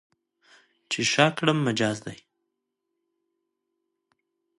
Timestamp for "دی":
2.05-2.17